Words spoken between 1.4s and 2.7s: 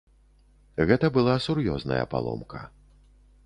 сур'ёзная паломка.